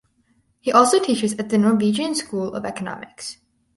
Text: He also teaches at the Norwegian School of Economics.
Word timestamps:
He 0.59 0.71
also 0.71 0.99
teaches 0.99 1.33
at 1.33 1.49
the 1.49 1.59
Norwegian 1.59 2.15
School 2.15 2.55
of 2.55 2.65
Economics. 2.65 3.37